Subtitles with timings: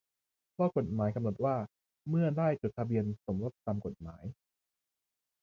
[0.53, 1.55] เพราะกฎหมายกำหนดว่า
[2.09, 4.23] เมื่อได้จดทะเบียนสมรสตามกฎหมาย